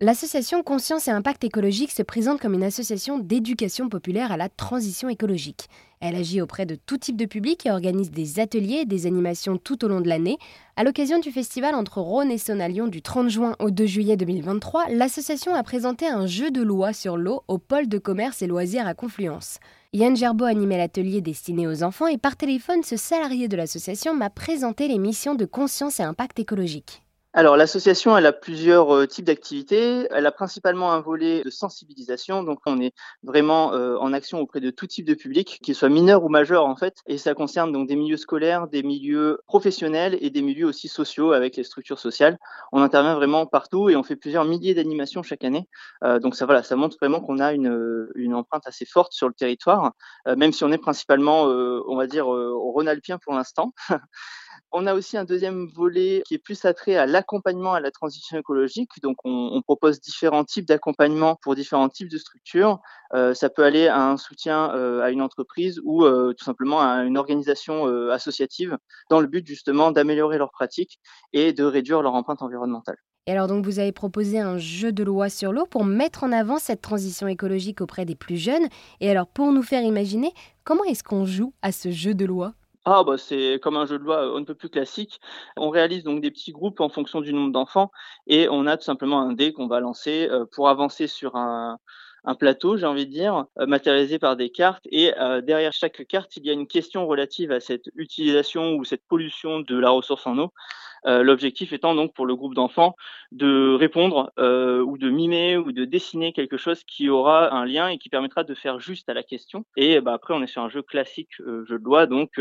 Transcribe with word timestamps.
L'association 0.00 0.62
Conscience 0.62 1.08
et 1.08 1.10
Impact 1.10 1.42
écologique 1.42 1.90
se 1.90 2.04
présente 2.04 2.40
comme 2.40 2.54
une 2.54 2.62
association 2.62 3.18
d'éducation 3.18 3.88
populaire 3.88 4.30
à 4.30 4.36
la 4.36 4.48
transition 4.48 5.08
écologique. 5.08 5.66
Elle 5.98 6.14
agit 6.14 6.40
auprès 6.40 6.66
de 6.66 6.76
tout 6.76 6.98
type 6.98 7.16
de 7.16 7.24
public 7.24 7.66
et 7.66 7.72
organise 7.72 8.12
des 8.12 8.38
ateliers 8.38 8.82
et 8.82 8.86
des 8.86 9.06
animations 9.06 9.56
tout 9.56 9.84
au 9.84 9.88
long 9.88 10.00
de 10.00 10.08
l'année. 10.08 10.38
À 10.76 10.84
l'occasion 10.84 11.18
du 11.18 11.32
festival 11.32 11.74
entre 11.74 12.00
Rhône 12.00 12.30
et 12.30 12.38
Saône 12.38 12.60
à 12.60 12.68
Lyon 12.68 12.86
du 12.86 13.02
30 13.02 13.28
juin 13.28 13.56
au 13.58 13.72
2 13.72 13.86
juillet 13.86 14.16
2023, 14.16 14.90
l'association 14.90 15.52
a 15.56 15.64
présenté 15.64 16.06
un 16.06 16.28
jeu 16.28 16.52
de 16.52 16.62
loi 16.62 16.92
sur 16.92 17.16
l'eau 17.16 17.42
au 17.48 17.58
pôle 17.58 17.88
de 17.88 17.98
commerce 17.98 18.40
et 18.40 18.46
loisirs 18.46 18.86
à 18.86 18.94
Confluence. 18.94 19.58
Yann 19.92 20.16
Gerbeau 20.16 20.44
animait 20.44 20.78
l'atelier 20.78 21.22
destiné 21.22 21.66
aux 21.66 21.82
enfants 21.82 22.06
et 22.06 22.18
par 22.18 22.36
téléphone, 22.36 22.84
ce 22.84 22.96
salarié 22.96 23.48
de 23.48 23.56
l'association 23.56 24.14
m'a 24.14 24.30
présenté 24.30 24.86
les 24.86 24.98
missions 24.98 25.34
de 25.34 25.44
conscience 25.44 25.98
et 25.98 26.04
impact 26.04 26.38
écologique. 26.38 27.02
Alors 27.34 27.58
l'association, 27.58 28.16
elle 28.16 28.24
a 28.24 28.32
plusieurs 28.32 28.94
euh, 28.94 29.06
types 29.06 29.26
d'activités. 29.26 30.08
Elle 30.10 30.24
a 30.24 30.32
principalement 30.32 30.92
un 30.92 31.00
volet 31.00 31.42
de 31.42 31.50
sensibilisation, 31.50 32.42
donc 32.42 32.58
on 32.64 32.80
est 32.80 32.92
vraiment 33.22 33.74
euh, 33.74 33.96
en 33.98 34.14
action 34.14 34.40
auprès 34.40 34.60
de 34.60 34.70
tout 34.70 34.86
type 34.86 35.06
de 35.06 35.12
public, 35.12 35.58
qu'ils 35.62 35.74
soient 35.74 35.90
mineurs 35.90 36.24
ou 36.24 36.30
majeurs 36.30 36.64
en 36.64 36.74
fait, 36.74 36.96
et 37.06 37.18
ça 37.18 37.34
concerne 37.34 37.70
donc 37.70 37.86
des 37.86 37.96
milieux 37.96 38.16
scolaires, 38.16 38.66
des 38.66 38.82
milieux 38.82 39.40
professionnels 39.46 40.16
et 40.22 40.30
des 40.30 40.40
milieux 40.40 40.66
aussi 40.66 40.88
sociaux 40.88 41.32
avec 41.32 41.56
les 41.56 41.64
structures 41.64 41.98
sociales. 41.98 42.38
On 42.72 42.80
intervient 42.80 43.14
vraiment 43.14 43.44
partout 43.44 43.90
et 43.90 43.96
on 43.96 44.02
fait 44.02 44.16
plusieurs 44.16 44.46
milliers 44.46 44.74
d'animations 44.74 45.22
chaque 45.22 45.44
année. 45.44 45.68
Euh, 46.04 46.18
donc 46.20 46.34
ça 46.34 46.46
voilà, 46.46 46.62
ça 46.62 46.76
montre 46.76 46.96
vraiment 46.98 47.20
qu'on 47.20 47.40
a 47.40 47.52
une, 47.52 48.08
une 48.14 48.34
empreinte 48.34 48.66
assez 48.66 48.86
forte 48.86 49.12
sur 49.12 49.28
le 49.28 49.34
territoire, 49.34 49.92
même 50.26 50.52
si 50.52 50.64
on 50.64 50.72
est 50.72 50.78
principalement, 50.78 51.42
on 51.42 51.96
va 51.96 52.06
dire, 52.06 52.26
au 52.26 52.72
Rhône-Alpien 52.72 53.18
pour 53.18 53.34
l'instant. 53.34 53.72
On 54.72 54.86
a 54.86 54.94
aussi 54.94 55.16
un 55.16 55.24
deuxième 55.24 55.66
volet 55.66 56.22
qui 56.26 56.34
est 56.34 56.38
plus 56.38 56.64
attrait 56.64 56.96
à 56.96 57.06
l'accompagnement 57.06 57.72
à 57.72 57.80
la 57.80 57.90
transition 57.90 58.38
écologique. 58.38 58.90
Donc, 59.02 59.16
on, 59.24 59.62
propose 59.62 60.00
différents 60.00 60.44
types 60.44 60.66
d'accompagnement 60.66 61.36
pour 61.36 61.54
différents 61.54 61.88
types 61.88 62.08
de 62.08 62.18
structures. 62.18 62.80
Euh, 63.14 63.34
ça 63.34 63.50
peut 63.50 63.64
aller 63.64 63.86
à 63.86 64.02
un 64.08 64.16
soutien 64.16 64.74
euh, 64.74 65.00
à 65.00 65.10
une 65.10 65.22
entreprise 65.22 65.80
ou 65.84 66.04
euh, 66.04 66.32
tout 66.32 66.44
simplement 66.44 66.80
à 66.80 67.04
une 67.04 67.16
organisation 67.16 67.86
associative 68.10 68.76
dans 69.10 69.20
le 69.20 69.26
but 69.26 69.46
justement 69.46 69.90
d'améliorer 69.90 70.38
leurs 70.38 70.50
pratiques 70.50 71.00
et 71.32 71.52
de 71.52 71.64
réduire 71.64 72.02
leur 72.02 72.14
empreinte 72.14 72.42
environnementale. 72.42 72.96
Et 73.26 73.32
alors 73.32 73.46
donc 73.46 73.64
vous 73.66 73.78
avez 73.78 73.92
proposé 73.92 74.38
un 74.38 74.56
jeu 74.56 74.90
de 74.90 75.02
loi 75.02 75.28
sur 75.28 75.52
l'eau 75.52 75.66
pour 75.66 75.84
mettre 75.84 76.24
en 76.24 76.32
avant 76.32 76.58
cette 76.58 76.80
transition 76.80 77.26
écologique 77.28 77.82
auprès 77.82 78.06
des 78.06 78.14
plus 78.14 78.38
jeunes. 78.38 78.68
Et 79.00 79.10
alors 79.10 79.26
pour 79.26 79.52
nous 79.52 79.62
faire 79.62 79.82
imaginer, 79.82 80.32
comment 80.64 80.84
est-ce 80.84 81.04
qu'on 81.04 81.26
joue 81.26 81.52
à 81.60 81.70
ce 81.70 81.90
jeu 81.90 82.14
de 82.14 82.24
loi? 82.24 82.54
Ah 82.90 83.04
bah 83.04 83.18
c'est 83.18 83.60
comme 83.62 83.76
un 83.76 83.84
jeu 83.84 83.98
de 83.98 84.04
loi 84.04 84.32
on 84.34 84.40
ne 84.40 84.44
peut 84.46 84.54
plus 84.54 84.70
classique. 84.70 85.20
On 85.58 85.68
réalise 85.68 86.04
donc 86.04 86.22
des 86.22 86.30
petits 86.30 86.52
groupes 86.52 86.80
en 86.80 86.88
fonction 86.88 87.20
du 87.20 87.34
nombre 87.34 87.52
d'enfants 87.52 87.90
et 88.26 88.48
on 88.48 88.66
a 88.66 88.78
tout 88.78 88.84
simplement 88.84 89.20
un 89.20 89.34
dé 89.34 89.52
qu'on 89.52 89.66
va 89.68 89.80
lancer 89.80 90.26
euh, 90.30 90.46
pour 90.50 90.70
avancer 90.70 91.06
sur 91.06 91.36
un, 91.36 91.78
un 92.24 92.34
plateau, 92.34 92.76
j'ai 92.76 92.86
envie 92.86 93.06
de 93.06 93.12
dire, 93.12 93.44
euh, 93.58 93.66
matérialisé 93.66 94.18
par 94.18 94.36
des 94.36 94.50
cartes. 94.50 94.86
Et 94.90 95.12
euh, 95.18 95.40
derrière 95.42 95.72
chaque 95.72 96.06
carte, 96.06 96.36
il 96.36 96.46
y 96.46 96.50
a 96.50 96.52
une 96.52 96.66
question 96.66 97.06
relative 97.06 97.52
à 97.52 97.60
cette 97.60 97.90
utilisation 97.94 98.74
ou 98.74 98.84
cette 98.84 99.06
pollution 99.06 99.60
de 99.60 99.78
la 99.78 99.90
ressource 99.90 100.26
en 100.26 100.38
eau. 100.38 100.52
Euh, 101.06 101.22
l'objectif 101.22 101.72
étant 101.72 101.94
donc 101.94 102.14
pour 102.14 102.26
le 102.26 102.34
groupe 102.34 102.54
d'enfants 102.54 102.96
de 103.32 103.74
répondre 103.74 104.32
euh, 104.38 104.80
ou 104.82 104.98
de 104.98 105.10
mimer 105.10 105.56
ou 105.56 105.72
de 105.72 105.84
dessiner 105.84 106.32
quelque 106.32 106.56
chose 106.56 106.82
qui 106.84 107.08
aura 107.08 107.54
un 107.54 107.64
lien 107.64 107.88
et 107.88 107.98
qui 107.98 108.08
permettra 108.08 108.44
de 108.44 108.54
faire 108.54 108.80
juste 108.80 109.08
à 109.08 109.14
la 109.14 109.22
question. 109.22 109.64
Et 109.76 110.00
bah, 110.00 110.12
après, 110.12 110.34
on 110.34 110.42
est 110.42 110.46
sur 110.46 110.62
un 110.62 110.68
jeu 110.68 110.82
classique, 110.82 111.30
euh, 111.40 111.64
jeu 111.66 111.78
de 111.78 111.84
loi, 111.84 112.06
donc 112.06 112.40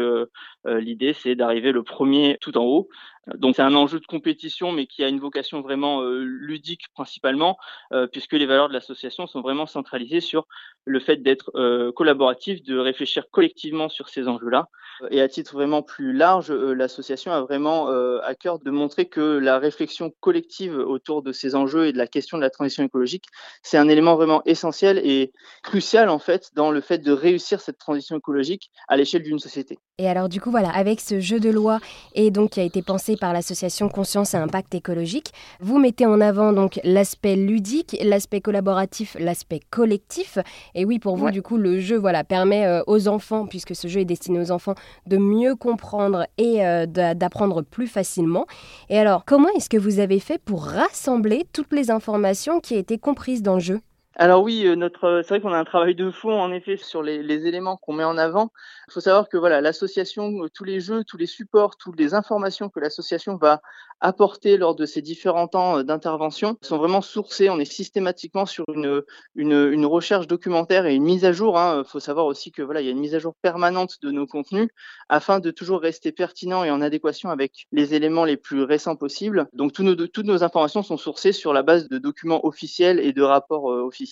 l'idée 0.66 1.14
c'est 1.14 1.36
d'arriver 1.36 1.72
le 1.72 1.84
premier 1.84 2.38
tout 2.42 2.58
en 2.58 2.64
haut. 2.64 2.90
Donc 3.36 3.56
c'est 3.56 3.62
un 3.62 3.76
enjeu 3.76 4.00
de 4.00 4.06
compétition, 4.06 4.72
mais 4.72 4.86
qui 4.86 5.04
a 5.04 5.10
une 5.10 5.20
vocation 5.20 5.62
vraiment 5.62 6.02
ludique 6.02 6.86
principalement, 6.94 7.58
puisque 8.12 8.34
les 8.34 8.46
valeurs 8.46 8.70
de 8.70 8.74
l'association 8.74 9.28
sont 9.28 9.42
vraiment 9.42 9.66
centralisées 9.66 10.22
sur 10.22 10.48
le 10.86 11.00
fait 11.00 11.18
d'être 11.18 11.52
collaboratif, 11.92 12.64
de 12.64 12.78
réfléchir 12.78 13.30
collectivement 13.32 13.90
sur 13.90 14.10
ces 14.10 14.28
enjeux-là. 14.28 14.70
Et 15.12 15.22
à 15.22 15.28
titre 15.28 15.54
vraiment 15.54 15.82
plus 15.82 16.14
large, 16.14 16.52
l'association 16.52 17.32
a 17.32 17.42
vraiment 17.42 17.88
à 17.88 18.36
cœur 18.36 18.60
de 18.60 18.72
montrer 18.72 19.08
que 19.08 19.38
la 19.38 19.60
réflexion 19.60 20.12
collective 20.20 20.78
autour 20.78 21.22
de 21.22 21.32
ces 21.32 21.56
enjeux 21.56 21.88
et 21.88 21.94
de 21.94 21.98
la 21.98 22.08
question 22.08 22.38
de 22.38 22.44
la 22.44 22.50
transition 22.50 22.84
écologique, 22.84 23.26
c'est 23.64 23.78
un 23.78 23.88
élément 23.88 24.16
vraiment 24.16 24.42
essentiel 24.46 24.98
et 25.00 25.32
crucial 25.64 26.10
en 26.10 26.20
fait 26.20 26.50
dans 26.56 26.72
le 26.72 26.82
fait 26.82 27.00
de 27.00 27.12
réussir 27.12 27.62
cette 27.62 27.78
transition 27.78 28.18
écologique 28.18 28.72
à 28.88 28.98
l'échelle 28.98 29.24
d'une 29.24 29.40
société. 29.40 29.78
Et 29.98 30.08
alors 30.08 30.30
du 30.30 30.40
coup 30.40 30.52
voilà, 30.52 30.70
avec 30.70 31.00
ce 31.00 31.20
jeu 31.20 31.40
de 31.40 31.50
loi 31.50 31.80
et 32.14 32.32
donc 32.32 32.52
qui 32.52 32.60
a 32.60 32.64
été 32.64 32.82
pensé 32.82 33.16
par 33.18 33.34
l'association 33.34 33.90
Conscience 33.90 34.34
et 34.34 34.38
Impact 34.38 34.76
écologique, 34.76 35.32
vous 35.60 35.80
mettez 35.80 36.06
en 36.06 36.22
avant 36.22 36.54
donc 36.54 36.80
l'aspect 36.84 37.36
ludique, 37.36 37.98
l'aspect 38.04 38.42
collaboratif, 38.42 39.16
l'aspect 39.20 39.60
collectif. 39.70 40.38
Et 40.76 40.86
oui, 40.86 41.00
pour 41.00 41.18
vous 41.18 41.32
du 41.32 41.42
coup 41.42 41.58
le 41.58 41.80
jeu 41.80 41.98
voilà 41.98 42.24
permet 42.24 42.66
euh, 42.66 42.84
aux 42.88 43.08
enfants, 43.08 43.48
puisque 43.48 43.76
ce 43.76 43.88
jeu 43.88 44.02
est 44.02 44.06
destiné 44.06 44.40
aux 44.40 44.52
enfants, 44.52 44.76
de 45.06 45.18
mieux 45.18 45.56
comprendre 45.56 46.28
et 46.38 46.66
euh, 46.66 46.86
d'apprendre 46.86 47.62
plus 47.62 47.88
facilement. 47.88 48.46
Et 48.90 48.98
alors, 48.98 49.26
comment 49.26 49.50
est-ce 49.56 49.70
que 49.70 49.78
vous 49.78 50.00
avez 50.00 50.20
fait 50.20 50.38
pour 50.38 50.64
rassembler 50.64 51.46
toutes 51.54 51.74
les 51.74 51.92
informations 51.92 52.60
qui 52.60 52.76
étaient 52.76 52.98
comprises 52.98 53.42
dans 53.42 53.56
le 53.56 53.60
jeu? 53.60 53.82
Alors 54.20 54.42
oui, 54.42 54.66
euh, 54.66 54.76
notre, 54.76 55.22
c'est 55.22 55.30
vrai 55.30 55.42
qu'on 55.42 55.54
a 55.54 55.60
un 55.60 55.64
travail 55.64 55.94
de 55.94 56.10
fond 56.10 56.42
en 56.42 56.52
effet 56.52 56.76
sur 56.76 57.04
les, 57.04 57.48
éléments 57.48 57.78
qu'on 57.78 57.94
met 57.94 58.04
en 58.04 58.18
avant. 58.18 58.52
Il 58.88 58.94
faut 58.94 59.00
savoir 59.00 59.30
que 59.30 59.38
voilà, 59.38 59.62
l'association, 59.62 60.44
euh, 60.44 60.50
tous 60.50 60.64
les 60.64 60.80
jeux, 60.80 61.04
tous 61.04 61.18
les 61.18 61.28
supports, 61.28 61.78
toutes 61.78 62.00
les 62.00 62.16
informations 62.16 62.70
que 62.70 62.80
l'association 62.80 63.36
va 63.36 63.62
apporter 64.00 64.58
lors 64.58 64.76
de 64.76 64.88
ces 64.88 65.04
différents 65.04 65.48
temps 65.48 65.78
euh, 65.78 65.84
d'intervention 65.84 66.58
sont 66.64 66.80
vraiment 66.80 67.02
sourcés. 67.02 67.52
On 67.52 67.60
est 67.60 67.66
systématiquement 67.66 68.48
sur 68.48 68.66
une, 68.74 69.04
une, 69.36 69.86
recherche 69.86 70.26
documentaire 70.26 70.88
et 70.88 70.96
une 70.96 71.04
mise 71.04 71.24
à 71.24 71.32
jour. 71.32 71.54
Il 71.56 71.60
hein. 71.60 71.84
faut 71.86 72.00
savoir 72.00 72.26
aussi 72.26 72.52
que 72.52 72.64
voilà, 72.64 72.82
il 72.82 72.86
y 72.86 72.90
a 72.90 72.94
une 72.94 73.00
mise 73.00 73.14
à 73.14 73.20
jour 73.20 73.36
permanente 73.44 73.98
de 74.02 74.10
nos 74.10 74.26
contenus 74.26 74.70
afin 75.10 75.40
de 75.40 75.52
toujours 75.52 75.80
rester 75.80 76.12
pertinent 76.12 76.64
et 76.64 76.72
en 76.72 76.82
adéquation 76.82 77.30
avec 77.30 77.68
les 77.72 77.94
éléments 77.94 78.26
les 78.26 78.38
plus 78.38 78.64
récents 78.64 78.96
possibles. 78.96 79.48
Donc 79.54 79.78
nos, 79.78 79.96
toutes 79.96 80.26
nos 80.26 80.44
informations 80.44 80.82
sont 80.82 80.98
sourcées 80.98 81.34
sur 81.34 81.54
la 81.54 81.62
base 81.62 81.88
de 81.88 82.00
documents 82.00 82.44
officiels 82.48 83.00
et 83.00 83.14
de 83.14 83.22
rapports 83.22 83.66
officiels 83.66 84.07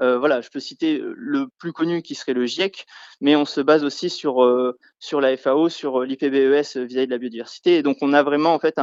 euh, 0.00 0.18
voilà, 0.18 0.40
je 0.40 0.48
peux 0.50 0.60
citer 0.60 0.98
euh, 0.98 1.14
le 1.16 1.48
plus 1.58 1.72
connu 1.72 2.02
qui 2.02 2.14
serait 2.14 2.32
le 2.32 2.46
GIEC, 2.46 2.86
mais 3.20 3.36
on 3.36 3.44
se 3.44 3.60
base 3.60 3.84
aussi 3.84 4.08
sur 4.08 4.42
euh, 4.42 4.78
sur 4.98 5.20
la 5.20 5.36
FAO, 5.36 5.68
sur 5.68 6.02
l'IPBES 6.02 6.76
vis-à-vis 6.76 7.06
de 7.06 7.10
la 7.10 7.18
biodiversité. 7.18 7.76
Et 7.76 7.82
donc 7.82 7.98
on 8.00 8.12
a 8.12 8.22
vraiment 8.22 8.54
en 8.54 8.58
fait 8.58 8.78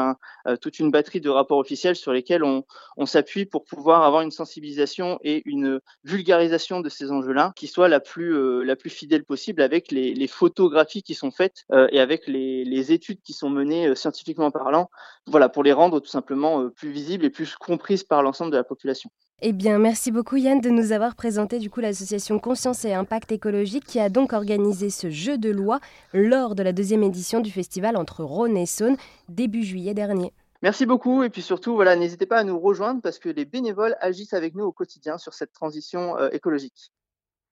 toute 0.61 0.79
une 0.79 0.91
batterie 0.91 1.21
de 1.21 1.29
rapports 1.29 1.57
officiels 1.59 1.95
sur 1.95 2.13
lesquels 2.13 2.43
on, 2.43 2.63
on 2.97 3.05
s'appuie 3.05 3.45
pour 3.45 3.65
pouvoir 3.65 4.03
avoir 4.03 4.21
une 4.21 4.31
sensibilisation 4.31 5.19
et 5.23 5.43
une 5.45 5.79
vulgarisation 6.03 6.81
de 6.81 6.89
ces 6.89 7.11
enjeux-là 7.11 7.53
qui 7.55 7.67
soit 7.67 7.87
la 7.87 7.99
plus 7.99 8.63
la 8.63 8.75
plus 8.75 8.89
fidèle 8.89 9.25
possible 9.25 9.61
avec 9.61 9.91
les, 9.91 10.13
les 10.13 10.27
photographies 10.27 11.03
qui 11.03 11.13
sont 11.13 11.31
faites 11.31 11.65
et 11.91 11.99
avec 11.99 12.27
les, 12.27 12.63
les 12.65 12.91
études 12.91 13.21
qui 13.21 13.33
sont 13.33 13.49
menées 13.49 13.95
scientifiquement 13.95 14.51
parlant, 14.51 14.89
voilà 15.27 15.49
pour 15.49 15.63
les 15.63 15.73
rendre 15.73 15.99
tout 15.99 16.09
simplement 16.09 16.69
plus 16.69 16.89
visibles 16.89 17.25
et 17.25 17.29
plus 17.29 17.55
comprises 17.55 18.03
par 18.03 18.23
l'ensemble 18.23 18.51
de 18.51 18.57
la 18.57 18.63
population. 18.63 19.11
Eh 19.43 19.53
bien, 19.53 19.77
merci 19.77 20.09
beaucoup 20.09 20.35
Yann 20.35 20.61
de 20.61 20.71
nous 20.71 20.93
avoir 20.93 21.13
présenté 21.13 21.59
du 21.59 21.69
coup 21.69 21.79
l'association 21.79 22.39
Conscience 22.39 22.85
et 22.85 22.95
Impact 22.95 23.31
écologique 23.31 23.85
qui 23.85 23.99
a 23.99 24.09
donc 24.09 24.33
organisé 24.33 24.89
ce 24.89 25.11
jeu 25.11 25.37
de 25.37 25.51
loi 25.51 25.79
lors 26.11 26.55
de 26.55 26.63
la 26.63 26.73
deuxième 26.73 27.03
édition 27.03 27.39
du 27.39 27.51
festival 27.51 27.97
entre 27.97 28.23
Rhône 28.23 28.57
et 28.57 28.65
Saône 28.65 28.97
début 29.29 29.61
juillet 29.61 29.93
dernier. 29.93 30.33
Merci 30.63 30.87
beaucoup 30.87 31.21
et 31.21 31.29
puis 31.29 31.43
surtout 31.43 31.75
voilà 31.75 31.95
n'hésitez 31.95 32.25
pas 32.25 32.39
à 32.39 32.43
nous 32.43 32.59
rejoindre 32.59 32.99
parce 32.99 33.19
que 33.19 33.29
les 33.29 33.45
bénévoles 33.45 33.95
agissent 34.01 34.33
avec 34.33 34.55
nous 34.55 34.65
au 34.65 34.71
quotidien 34.71 35.19
sur 35.19 35.35
cette 35.35 35.53
transition 35.53 36.17
euh, 36.17 36.29
écologique. 36.31 36.91